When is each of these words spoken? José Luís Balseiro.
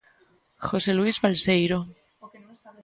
José 0.67 0.89
Luís 0.95 1.17
Balseiro. 1.23 1.79